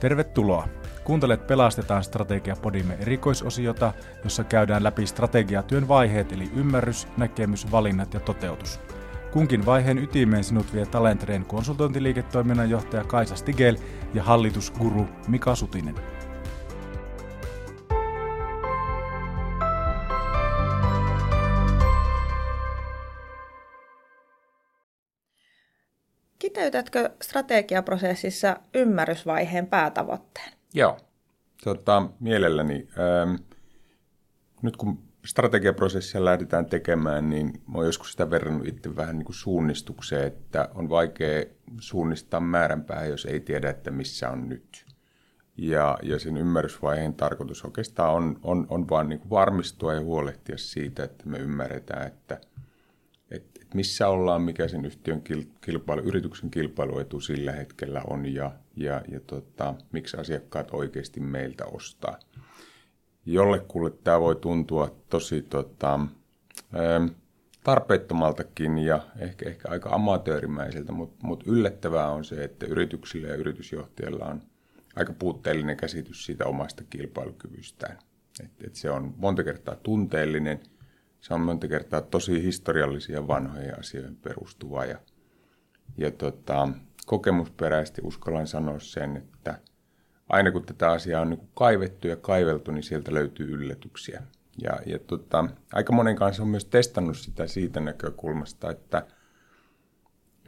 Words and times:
Tervetuloa! 0.00 0.68
Kuuntelet 1.04 1.46
Pelastetaan 1.46 2.04
strategiapodimme 2.04 2.94
erikoisosiota, 3.00 3.92
jossa 4.24 4.44
käydään 4.44 4.84
läpi 4.84 5.06
strategiatyön 5.06 5.88
vaiheet 5.88 6.32
eli 6.32 6.50
ymmärrys, 6.56 7.08
näkemys, 7.16 7.70
valinnat 7.72 8.14
ja 8.14 8.20
toteutus. 8.20 8.80
Kunkin 9.32 9.66
vaiheen 9.66 9.98
ytimeen 9.98 10.44
sinut 10.44 10.74
vie 10.74 10.86
Talentreen 10.86 11.44
konsultointiliiketoiminnan 11.44 12.70
johtaja 12.70 13.04
Kaisa 13.04 13.36
Stigel 13.36 13.76
ja 14.14 14.22
hallitusguru 14.22 15.08
Mika 15.28 15.54
Sutinen. 15.54 15.94
Kiteytätkö 26.68 27.10
strategiaprosessissa 27.22 28.56
ymmärrysvaiheen 28.74 29.66
päätavoitteen? 29.66 30.52
Joo, 30.74 30.96
tota, 31.64 32.08
mielelläni. 32.20 32.88
Ähm, 32.98 33.34
nyt 34.62 34.76
kun 34.76 35.02
strategiaprosessia 35.26 36.24
lähdetään 36.24 36.66
tekemään, 36.66 37.30
niin 37.30 37.62
oon 37.74 37.86
joskus 37.86 38.10
sitä 38.12 38.30
verrannut 38.30 38.68
itse 38.68 38.96
vähän 38.96 39.18
niin 39.18 39.24
kuin 39.24 39.36
suunnistukseen, 39.36 40.26
että 40.26 40.68
on 40.74 40.88
vaikea 40.88 41.44
suunnistaa 41.80 42.40
määränpäähän, 42.40 43.10
jos 43.10 43.24
ei 43.24 43.40
tiedä, 43.40 43.70
että 43.70 43.90
missä 43.90 44.30
on 44.30 44.48
nyt. 44.48 44.86
Ja, 45.56 45.98
ja 46.02 46.18
sen 46.18 46.36
ymmärrysvaiheen 46.36 47.14
tarkoitus 47.14 47.64
oikeastaan 47.64 48.14
on, 48.14 48.38
on, 48.42 48.66
on 48.70 48.88
vaan 48.88 49.08
niin 49.08 49.30
varmistua 49.30 49.94
ja 49.94 50.00
huolehtia 50.00 50.58
siitä, 50.58 51.04
että 51.04 51.28
me 51.28 51.38
ymmärretään, 51.38 52.06
että 52.06 52.40
missä 53.74 54.08
ollaan, 54.08 54.42
mikä 54.42 54.68
sen 54.68 54.84
yhtiön 54.84 55.22
kilpailu, 55.60 56.02
yrityksen 56.02 56.50
kilpailuetu 56.50 57.20
sillä 57.20 57.52
hetkellä 57.52 58.02
on 58.10 58.26
ja, 58.26 58.52
ja, 58.76 59.02
ja 59.08 59.20
tota, 59.20 59.74
miksi 59.92 60.16
asiakkaat 60.16 60.68
oikeasti 60.72 61.20
meiltä 61.20 61.64
ostaa 61.64 62.18
jollekulle 63.32 63.90
tämä 63.90 64.20
voi 64.20 64.36
tuntua 64.36 64.96
tosi 65.10 65.42
tota, 65.42 65.94
ähm, 65.94 67.06
tarpeettomaltakin 67.64 68.78
ja 68.78 69.00
ehkä, 69.18 69.48
ehkä 69.48 69.68
aika 69.70 69.90
amatöörimäiseltä, 69.90 70.92
mutta 70.92 71.26
mut 71.26 71.44
yllättävää 71.46 72.10
on 72.10 72.24
se, 72.24 72.44
että 72.44 72.66
yrityksillä 72.66 73.28
ja 73.28 73.34
yritysjohtajilla 73.34 74.24
on 74.24 74.42
aika 74.96 75.12
puutteellinen 75.12 75.76
käsitys 75.76 76.24
siitä 76.24 76.46
omasta 76.46 76.84
kilpailukyvystään. 76.90 77.98
Et, 78.44 78.50
et 78.66 78.74
se 78.74 78.90
on 78.90 79.14
monta 79.16 79.44
kertaa 79.44 79.74
tunteellinen, 79.74 80.60
se 81.20 81.34
on 81.34 81.40
monta 81.40 81.68
kertaa 81.68 82.00
tosi 82.00 82.42
historiallisia 82.42 83.28
vanhoja 83.28 83.74
asioihin 83.78 84.16
perustuva 84.16 84.84
ja, 84.84 84.98
ja 85.96 86.10
tota, 86.10 86.68
kokemusperäisesti 87.06 88.02
uskallan 88.04 88.46
sanoa 88.46 88.78
sen, 88.78 89.16
että 89.16 89.58
aina 90.28 90.50
kun 90.50 90.64
tätä 90.64 90.90
asiaa 90.90 91.22
on 91.22 91.30
niin 91.30 91.48
kaivettu 91.54 92.08
ja 92.08 92.16
kaiveltu, 92.16 92.70
niin 92.70 92.82
sieltä 92.82 93.14
löytyy 93.14 93.50
yllätyksiä. 93.50 94.22
Ja, 94.62 94.80
ja 94.86 94.98
tota, 94.98 95.48
aika 95.72 95.92
monen 95.92 96.16
kanssa 96.16 96.42
on 96.42 96.48
myös 96.48 96.64
testannut 96.64 97.16
sitä 97.16 97.46
siitä 97.46 97.80
näkökulmasta, 97.80 98.70
että, 98.70 99.06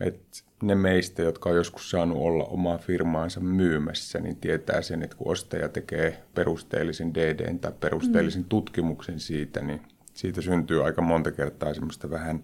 että 0.01 0.39
ne 0.63 0.75
meistä, 0.75 1.23
jotka 1.23 1.51
on 1.51 1.57
joskus 1.57 1.91
saanut 1.91 2.19
olla 2.19 2.45
omaa 2.45 2.79
firmaansa 2.79 3.41
myymässä, 3.41 4.21
niin 4.21 4.37
tietää 4.37 4.83
sen, 4.83 5.03
että 5.03 5.17
kun 5.17 5.33
ostaja 5.33 5.69
tekee 5.69 6.23
perusteellisen 6.35 7.15
DD 7.15 7.59
tai 7.59 7.73
perusteellisen 7.81 8.43
mm. 8.43 8.49
tutkimuksen 8.49 9.21
siitä, 9.21 9.61
niin 9.61 9.83
siitä 10.21 10.41
syntyy 10.41 10.85
aika 10.85 11.03
monta 11.03 11.33
kertaa 11.33 11.75
semmoista 11.75 12.11
vähän 12.11 12.41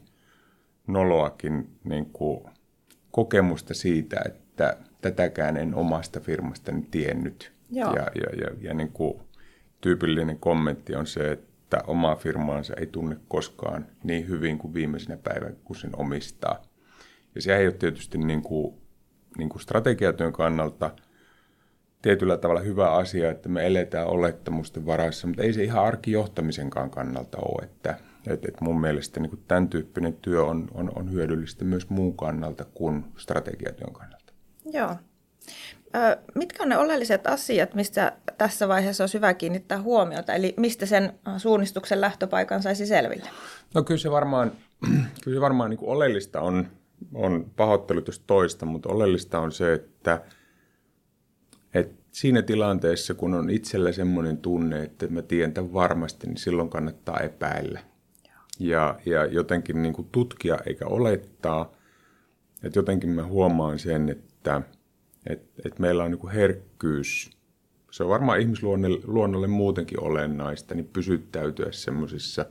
noloakin 0.87 1.71
niin 1.85 2.07
kuin 2.07 2.45
kokemusta 3.11 3.75
siitä, 3.75 4.21
että 4.27 4.77
tätäkään 5.01 5.57
en 5.57 5.75
omasta 5.75 6.21
firmastani 6.21 6.87
tiennyt. 6.91 7.53
Joo. 7.71 7.95
Ja, 7.95 8.03
ja, 8.15 8.41
ja, 8.41 8.51
ja 8.61 8.75
niin 8.75 8.93
kuin 8.93 9.21
tyypillinen 9.81 10.39
kommentti 10.39 10.95
on 10.95 11.07
se, 11.07 11.33
että 11.33 11.83
omaa 11.87 12.17
firmaansa 12.17 12.75
ei 12.75 12.87
tunne 12.87 13.17
koskaan 13.29 13.87
niin 14.05 14.29
hyvin 14.29 14.59
kuin 14.59 14.75
viimeisenä 14.75 15.17
päivänä, 15.17 15.55
kun 15.65 15.77
sen 15.77 15.91
omistaa. 15.97 16.63
Ja 17.35 17.43
se 17.43 17.57
ei 17.57 17.67
ole 17.67 17.75
tietysti 17.75 18.19
niin 18.19 18.43
kuin, 18.43 18.75
niin 19.39 19.49
kuin 19.49 19.63
strategiatyön 19.63 20.33
kannalta 20.33 20.91
tietyllä 22.07 22.37
tavalla 22.37 22.61
hyvä 22.61 22.91
asia, 22.91 23.31
että 23.31 23.49
me 23.49 23.67
eletään 23.67 24.07
olettamusten 24.07 24.87
varassa, 24.87 25.27
mutta 25.27 25.43
ei 25.43 25.53
se 25.53 25.65
ihan 25.65 25.85
arkijohtamisenkaan 25.85 26.91
kannalta 26.91 27.39
ole. 27.39 27.65
Että, 27.65 27.91
että, 28.27 28.49
että 28.49 28.65
mun 28.65 28.81
mielestä 28.81 29.21
niin 29.21 29.43
tämän 29.49 29.69
tyyppinen 29.69 30.15
työ 30.15 30.45
on, 30.45 30.69
on, 30.75 30.93
on 30.95 31.13
hyödyllistä 31.13 31.65
myös 31.65 31.91
muun 31.91 32.17
kannalta 32.17 32.65
kuin 32.75 33.05
strategiatyön 33.17 33.93
kannalta. 33.93 34.33
Joo. 34.73 34.97
Mitkä 36.35 36.63
on 36.63 36.69
ne 36.69 36.79
oleelliset 36.79 37.27
asiat, 37.27 37.75
mistä 37.75 38.13
tässä 38.39 38.69
vaiheessa 38.69 39.03
olisi 39.03 39.19
hyvä 39.19 39.35
kiinnittää 39.35 39.83
huomiota, 39.83 40.35
eli 40.35 40.55
mistä 40.57 40.87
sen 40.87 41.13
suunnistuksen 41.37 42.01
lähtöpaikan 42.01 42.63
saisi 42.63 42.87
selville? 42.87 43.31
No 43.75 43.83
kyllä 43.83 43.99
se 43.99 44.11
varmaan, 44.11 44.53
kyllä 45.25 45.37
se 45.37 45.41
varmaan 45.41 45.71
niin 45.71 45.81
oleellista 45.83 46.41
on, 46.41 46.69
on 47.15 47.47
pahoittelut 47.57 48.23
toista, 48.27 48.67
mutta 48.67 48.89
oleellista 48.89 49.39
on 49.39 49.53
se, 49.53 49.73
että, 49.73 50.21
että 51.79 51.95
siinä 52.13 52.43
tilanteessa, 52.43 53.15
kun 53.15 53.35
on 53.35 53.51
itsellä 53.51 53.93
semmoinen 53.93 54.37
tunne, 54.37 54.83
että 54.83 55.07
mä 55.09 55.23
tiedän 55.23 55.53
tämän 55.53 55.73
varmasti, 55.73 56.27
niin 56.27 56.37
silloin 56.37 56.71
kannattaa 56.71 57.21
epäillä. 57.21 57.81
Ja, 58.59 58.99
ja 59.07 59.25
jotenkin 59.25 59.83
niin 59.83 59.95
kuin 59.95 60.09
tutkia 60.13 60.59
eikä 60.67 60.87
olettaa, 60.87 61.73
että 62.63 62.79
jotenkin 62.79 63.11
mä 63.11 63.27
huomaan 63.27 63.79
sen, 63.79 64.09
että 64.09 64.27
että, 64.47 64.63
että, 65.27 65.63
että 65.65 65.81
meillä 65.81 66.05
on 66.05 66.11
niin 66.11 66.33
herkkyys, 66.33 67.31
se 67.91 68.03
on 68.03 68.09
varmaan 68.09 68.41
ihmisluonnolle 68.41 69.47
muutenkin 69.47 70.01
olennaista, 70.01 70.75
niin 70.75 70.91
pysyttäytyä 70.93 71.73
semmoisissa 71.73 72.47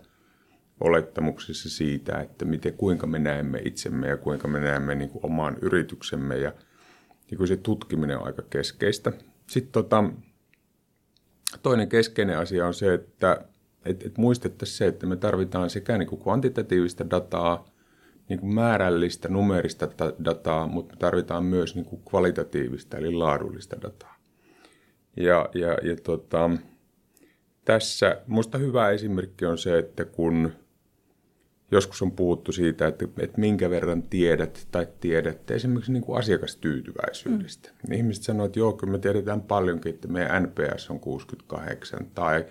olettamuksissa 0.80 1.70
siitä, 1.70 2.22
että 2.22 2.46
miten, 2.46 2.74
kuinka 2.74 3.08
me 3.08 3.20
näemme 3.20 3.62
itsemme 3.66 4.08
ja 4.08 4.18
kuinka 4.18 4.48
me 4.48 4.60
näemme 4.60 4.96
niin 4.96 5.10
kuin 5.10 5.26
oman 5.26 5.58
yrityksemme 5.62 6.38
ja 6.38 6.54
niin 7.32 7.38
kuin 7.38 7.48
se 7.48 7.58
tutkiminen 7.58 8.18
on 8.18 8.26
aika 8.26 8.44
keskeistä. 8.50 9.12
Sitten 9.48 9.72
tota, 9.72 10.04
toinen 11.64 11.90
keskeinen 11.90 12.38
asia 12.38 12.68
on 12.68 12.74
se, 12.74 12.94
että 12.94 13.46
et, 13.86 14.04
et 14.06 14.18
muistettaisiin 14.18 14.78
se, 14.78 14.88
että 14.88 15.08
me 15.08 15.16
tarvitaan 15.16 15.70
sekä 15.70 15.98
niin 15.98 16.10
kuin 16.10 16.22
kvantitatiivista 16.22 17.10
dataa– 17.10 17.66
niin 18.30 18.40
kuin 18.40 18.54
määrällistä, 18.54 19.30
numerista 19.30 19.88
dataa, 20.26 20.68
mutta 20.68 20.96
me 20.96 21.00
tarvitaan 21.00 21.46
myös 21.46 21.76
niin 21.76 21.86
kuin 21.86 22.02
kvalitatiivista 22.10 22.98
eli 22.98 23.12
laadullista 23.12 23.82
dataa. 23.82 24.16
Ja, 25.18 25.50
ja, 25.54 25.78
ja 25.84 25.96
tota, 26.04 26.50
tässä 27.66 28.22
minusta 28.28 28.58
hyvä 28.58 28.90
esimerkki 28.90 29.46
on 29.46 29.58
se, 29.58 29.78
että 29.78 30.06
kun 30.06 30.52
joskus 31.72 32.02
on 32.02 32.12
puhuttu 32.12 32.52
siitä, 32.52 32.88
että, 32.88 33.06
että 33.20 33.40
minkä 33.42 33.70
verran 33.70 34.04
tiedät 34.04 34.68
tai 34.72 34.88
tiedätte 35.00 35.56
esimerkiksi 35.56 35.92
niin 35.92 36.04
kuin 36.04 36.20
asiakastyytyväisyydestä. 36.20 37.70
Mm. 37.88 37.94
Ihmiset 37.94 38.24
sanoo, 38.24 38.46
että 38.46 38.60
joo, 38.60 38.74
kyllä 38.74 38.92
me 38.92 39.00
tiedetään 39.00 39.42
paljonkin, 39.42 39.94
että 39.94 40.08
meidän 40.08 40.44
NPS 40.44 40.90
on 40.90 41.00
68 41.00 42.08
tai 42.16 42.46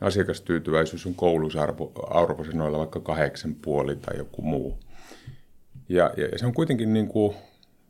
asiakastyytyväisyys 0.00 1.06
on 1.06 1.14
koulusarvosanoilla 1.14 2.78
vaikka 2.78 2.98
8,5 2.98 3.96
tai 4.02 4.18
joku 4.18 4.42
muu. 4.42 4.78
Ja, 5.88 6.10
ja 6.16 6.38
se 6.38 6.46
on 6.46 6.54
kuitenkin 6.54 6.92
niin 6.92 7.08
kuin 7.08 7.34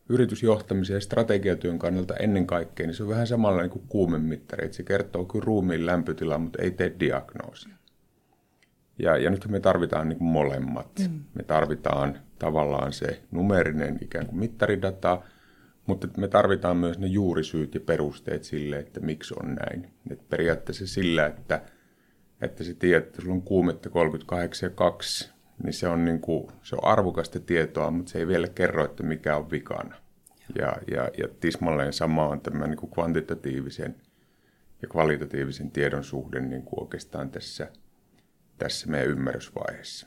yritysjohtamisen 0.08 0.94
ja 0.94 1.00
strategiatyön 1.00 1.78
kannalta 1.78 2.16
ennen 2.16 2.46
kaikkea, 2.46 2.86
niin 2.86 2.94
se 2.94 3.02
on 3.02 3.08
vähän 3.08 3.26
samalla 3.26 3.62
niin 3.62 3.70
kuin 3.70 3.84
kuumemittari, 3.88 4.64
että 4.64 4.76
se 4.76 4.82
kertoo 4.82 5.24
kyllä 5.24 5.44
ruumiin 5.44 5.86
lämpötilaa, 5.86 6.38
mutta 6.38 6.62
ei 6.62 6.70
tee 6.70 6.94
diagnoosia. 7.00 7.74
Ja, 9.02 9.16
ja 9.16 9.30
nyt 9.30 9.48
me 9.48 9.60
tarvitaan 9.60 10.08
niin 10.08 10.18
kuin 10.18 10.28
molemmat. 10.28 10.90
Mm. 10.98 11.20
Me 11.34 11.42
tarvitaan 11.42 12.18
tavallaan 12.38 12.92
se 12.92 13.22
numerinen 13.30 13.98
ikään 14.00 14.26
kuin 14.26 14.38
mittaridata, 14.38 15.22
mutta 15.86 16.08
me 16.16 16.28
tarvitaan 16.28 16.76
myös 16.76 16.98
ne 16.98 17.06
juurisyyt 17.06 17.74
ja 17.74 17.80
perusteet 17.80 18.44
sille, 18.44 18.78
että 18.78 19.00
miksi 19.00 19.34
on 19.42 19.54
näin. 19.54 19.88
Et 20.10 20.28
periaatteessa 20.28 20.86
sillä, 20.86 21.26
että, 21.26 21.62
että 22.40 22.64
se 22.64 22.74
tiedät, 22.74 23.06
että 23.06 23.22
sulla 23.22 23.34
on 23.34 23.42
kuumetta 23.42 23.90
38 23.90 24.70
ja 24.70 24.74
2, 24.74 25.30
niin 25.62 25.72
se 25.72 25.88
on, 25.88 26.04
niin 26.04 26.20
kuin, 26.20 26.46
se 26.62 26.76
on 26.76 26.84
arvokasta 26.84 27.40
tietoa, 27.40 27.90
mutta 27.90 28.12
se 28.12 28.18
ei 28.18 28.26
vielä 28.26 28.48
kerro, 28.48 28.84
että 28.84 29.02
mikä 29.02 29.36
on 29.36 29.50
vikana. 29.50 29.94
Ja, 30.58 30.76
ja, 30.90 31.10
ja 31.18 31.28
tismalleen 31.40 31.92
sama 31.92 32.28
on 32.28 32.40
tämä 32.40 32.66
niin 32.66 32.76
kuin 32.76 32.90
kvantitatiivisen 32.90 33.96
ja 34.82 34.88
kvalitatiivisen 34.88 35.70
tiedon 35.70 36.04
suhde 36.04 36.40
niin 36.40 36.62
kuin 36.62 36.80
oikeastaan 36.80 37.30
tässä, 37.30 37.68
tässä 38.58 38.86
meidän 38.86 39.10
ymmärrysvaiheessa. 39.10 40.06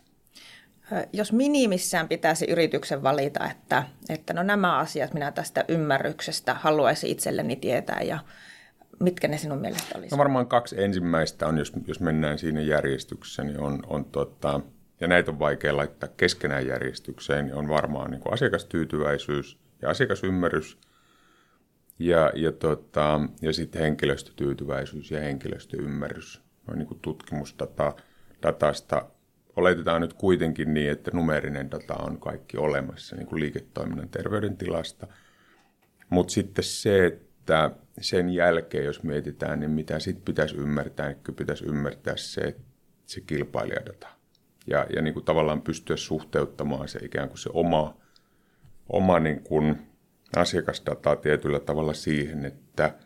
Jos 1.13 1.33
minimissään 1.33 2.07
pitäisi 2.07 2.45
yrityksen 2.45 3.03
valita, 3.03 3.49
että, 3.51 3.83
että 4.09 4.33
no 4.33 4.43
nämä 4.43 4.77
asiat 4.77 5.13
minä 5.13 5.31
tästä 5.31 5.65
ymmärryksestä 5.67 6.53
haluaisin 6.53 7.09
itselleni 7.09 7.55
tietää 7.55 8.01
ja 8.01 8.19
mitkä 8.99 9.27
ne 9.27 9.37
sinun 9.37 9.57
mielestä 9.57 9.97
olisivat? 9.97 10.11
No 10.11 10.17
varmaan 10.17 10.47
kaksi 10.47 10.83
ensimmäistä 10.83 11.47
on, 11.47 11.57
jos, 11.57 11.73
jos 11.87 11.99
mennään 11.99 12.37
siinä 12.37 12.61
järjestyksessä, 12.61 13.43
niin 13.43 13.59
on, 13.59 13.83
on 13.87 14.05
tota, 14.05 14.61
ja 14.99 15.07
näitä 15.07 15.31
on 15.31 15.39
vaikea 15.39 15.77
laittaa 15.77 16.09
keskenään 16.17 16.67
järjestykseen, 16.67 17.45
niin 17.45 17.55
on 17.55 17.67
varmaan 17.67 18.11
niin 18.11 18.21
asiakastyytyväisyys 18.31 19.59
ja 19.81 19.89
asiakasymmärrys. 19.89 20.77
Ja, 21.99 22.31
ja, 22.35 22.51
tota, 22.51 23.21
ja 23.41 23.53
sitten 23.53 23.81
henkilöstötyytyväisyys 23.81 25.11
ja 25.11 25.19
henkilöstöymmärrys. 25.19 26.41
Noin 26.67 26.79
niin 26.79 26.87
kuin 26.87 26.99
tutkimusdata 26.99 27.95
datasta 28.45 29.05
oletetaan 29.55 30.01
nyt 30.01 30.13
kuitenkin 30.13 30.73
niin, 30.73 30.91
että 30.91 31.11
numerinen 31.13 31.71
data 31.71 31.93
on 31.93 32.19
kaikki 32.19 32.57
olemassa 32.57 33.15
niin 33.15 33.27
kuin 33.27 33.39
liiketoiminnan 33.39 34.09
terveydentilasta. 34.09 35.07
Mutta 36.09 36.33
sitten 36.33 36.63
se, 36.63 37.05
että 37.05 37.71
sen 38.01 38.29
jälkeen, 38.29 38.85
jos 38.85 39.03
mietitään, 39.03 39.59
niin 39.59 39.71
mitä 39.71 39.99
sitten 39.99 40.25
pitäisi 40.25 40.55
ymmärtää, 40.55 41.07
niin 41.07 41.35
pitäisi 41.35 41.65
ymmärtää 41.65 42.17
se, 42.17 42.55
se 43.05 43.21
kilpailijadata. 43.21 44.07
Ja, 44.67 44.85
ja 44.95 45.01
niin 45.01 45.13
kuin 45.13 45.25
tavallaan 45.25 45.61
pystyä 45.61 45.97
suhteuttamaan 45.97 46.87
se 46.87 46.99
ikään 47.01 47.29
kuin 47.29 47.39
se 47.39 47.49
oma, 47.53 47.97
oma 48.89 49.19
niin 49.19 49.43
kuin 49.43 49.87
asiakasdataa 50.35 51.15
tietyllä 51.15 51.59
tavalla 51.59 51.93
siihen, 51.93 52.45
että– 52.45 52.93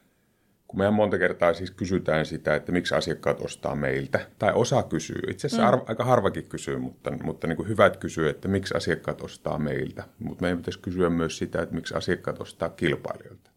kun 0.70 0.80
meidän 0.80 0.94
monta 0.94 1.18
kertaa 1.18 1.54
siis 1.54 1.72
kysytään 1.72 2.26
sitä, 2.26 2.56
että 2.56 2.72
miksi 2.72 2.96
asiakkaat 2.96 3.42
ostaa 3.42 3.76
meiltä, 3.76 4.20
tai 4.40 4.54
osa 4.54 4.84
kysyy, 4.84 5.20
itse 5.30 5.48
asiassa 5.48 5.72
mm. 5.72 5.74
arv- 5.74 5.84
aika 5.88 6.04
harvakin 6.04 6.50
kysyy, 6.50 6.78
mutta, 6.78 7.12
mutta 7.24 7.48
niin 7.48 7.56
kuin 7.56 7.68
hyvät 7.68 7.98
kysyy, 7.98 8.30
että 8.30 8.48
miksi 8.48 8.78
asiakkaat 8.78 9.22
ostaa 9.22 9.60
meiltä, 9.60 10.04
mutta 10.20 10.42
meidän 10.42 10.58
pitäisi 10.58 10.80
kysyä 10.80 11.10
myös 11.10 11.38
sitä, 11.38 11.62
että 11.62 11.76
miksi 11.76 11.94
asiakkaat 11.94 12.42
ostaa 12.42 12.70
kilpailijoilta, 12.70 13.52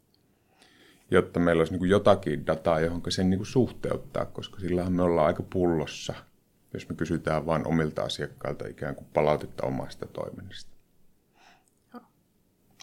jotta 1.10 1.40
meillä 1.40 1.60
olisi 1.60 1.72
niin 1.72 1.78
kuin 1.78 1.90
jotakin 1.90 2.46
dataa, 2.46 2.80
johon 2.80 3.02
sen 3.08 3.30
niin 3.30 3.38
kuin 3.38 3.46
suhteuttaa, 3.46 4.24
koska 4.24 4.60
sillähän 4.60 4.92
me 4.92 5.02
ollaan 5.02 5.26
aika 5.26 5.42
pullossa, 5.42 6.14
jos 6.74 6.88
me 6.88 6.94
kysytään 6.94 7.46
vain 7.46 7.66
omilta 7.66 8.02
asiakkailta 8.02 8.68
ikään 8.68 8.94
kuin 8.94 9.06
palautetta 9.14 9.66
omasta 9.66 10.06
toiminnasta. 10.06 10.71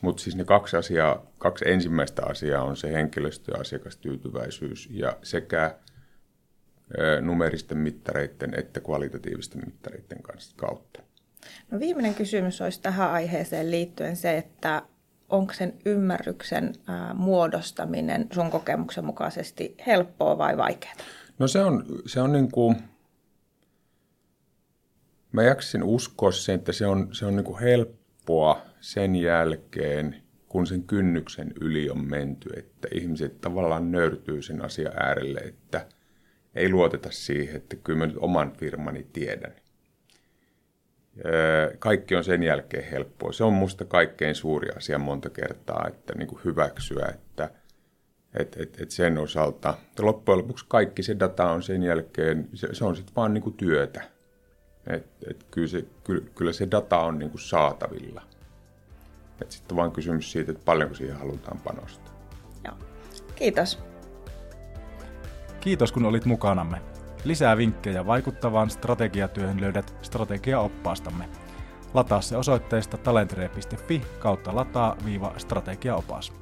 Mutta 0.02 0.24
siis 0.24 0.36
ne 0.36 0.44
kaksi, 0.46 0.78
asiaa, 0.78 1.26
kaksi 1.38 1.70
ensimmäistä 1.70 2.26
asiaa 2.26 2.64
on 2.64 2.78
se 2.78 2.94
henkilöstö- 2.94 3.52
ja 3.52 3.62
asiakastyytyväisyys 3.62 4.90
ja 4.92 5.18
sekä 5.24 5.76
numeristen 7.22 7.78
mittareiden 7.78 8.60
että 8.60 8.80
kvalitatiivisten 8.80 9.62
mittareiden 9.66 10.22
kanssa 10.22 10.56
kautta. 10.56 11.02
No 11.72 11.80
viimeinen 11.80 12.16
kysymys 12.16 12.62
olisi 12.62 12.82
tähän 12.82 13.12
aiheeseen 13.12 13.72
liittyen 13.72 14.16
se, 14.16 14.38
että 14.38 14.82
onko 15.30 15.54
sen 15.54 15.74
ymmärryksen 15.86 16.74
ää, 16.88 17.14
muodostaminen 17.14 18.28
sun 18.34 18.52
kokemuksen 18.52 19.06
mukaisesti 19.06 19.76
helppoa 19.88 20.38
vai 20.38 20.58
vaikeaa? 20.58 20.96
No 21.40 21.48
se 21.48 21.60
on, 21.60 21.86
se 22.06 22.22
on 22.22 22.32
niin 22.32 22.52
kuin, 22.52 22.76
mä 25.32 25.44
jaksin 25.44 25.84
uskoa 25.84 26.32
sen, 26.32 26.56
että 26.56 26.72
se 26.72 26.88
on, 26.88 27.10
se 27.12 27.26
on 27.26 27.36
niin 27.36 27.46
kuin 27.46 27.60
helppoa 27.60 28.62
sen 28.80 29.16
jälkeen, 29.16 30.16
kun 30.48 30.68
sen 30.68 30.84
kynnyksen 30.84 31.54
yli 31.62 31.90
on 31.90 32.10
menty, 32.10 32.50
että 32.58 32.88
ihmiset 32.92 33.42
tavallaan 33.42 33.92
nöyrtyy 33.92 34.42
sen 34.42 34.66
asian 34.66 34.94
äärelle, 35.04 35.40
että 35.40 35.86
ei 36.56 36.70
luoteta 36.70 37.12
siihen, 37.12 37.56
että 37.56 37.76
kyllä 37.76 38.00
mä 38.00 38.06
nyt 38.08 38.18
oman 38.18 38.52
firmani 38.52 39.08
tiedän. 39.14 39.54
Kaikki 41.80 42.16
on 42.16 42.24
sen 42.24 42.44
jälkeen 42.44 42.92
helppoa. 42.92 43.32
Se 43.32 43.44
on 43.44 43.54
musta 43.54 43.86
kaikkein 43.86 44.36
suuri 44.36 44.70
asia 44.78 45.00
monta 45.00 45.30
kertaa, 45.30 45.86
että 45.88 46.14
niin 46.16 46.28
kuin 46.28 46.42
hyväksyä, 46.46 47.06
että 47.14 47.50
et, 48.34 48.58
et, 48.60 48.82
et 48.82 48.92
sen 48.92 49.18
osalta. 49.18 49.78
Ja 49.98 50.06
loppujen 50.06 50.38
lopuksi 50.38 50.66
kaikki 50.68 51.04
se 51.04 51.20
data 51.20 51.52
on 51.52 51.64
sen 51.64 51.84
jälkeen, 51.84 52.50
se, 52.54 52.68
se 52.72 52.86
on 52.86 52.96
sitten 52.96 53.16
vaan 53.16 53.34
niin 53.34 53.42
kuin 53.42 53.58
työtä. 53.58 54.02
Et, 54.88 55.08
et 55.30 55.46
kyllä, 55.52 55.68
se, 55.68 55.86
kyllä, 56.04 56.26
kyllä 56.36 56.54
se 56.54 56.68
data 56.72 57.00
on 57.00 57.20
niin 57.20 57.32
kuin 57.32 57.42
saatavilla. 57.42 58.22
Et 59.42 59.52
sitten 59.52 59.78
vaan 59.78 59.92
kysymys 59.92 60.32
siitä, 60.32 60.52
että 60.52 60.66
paljonko 60.66 60.96
siihen 60.96 61.18
halutaan 61.18 61.60
panostaa. 61.60 62.14
Joo. 62.66 62.76
Kiitos. 63.36 63.80
Kiitos 65.60 65.92
kun 65.92 66.06
olit 66.06 66.26
mukanamme. 66.26 66.82
Lisää 67.24 67.58
vinkkejä 67.58 68.06
vaikuttavaan 68.06 68.70
strategiatyöhön 68.70 69.62
löydät 69.62 69.96
strategiaoppaastamme. 70.02 71.30
Lataa 71.94 72.22
se 72.22 72.38
osoitteesta 72.38 72.98
talentre.fi 72.98 74.02
kautta 74.20 74.56
lataa-strategiaopas. 74.56 76.34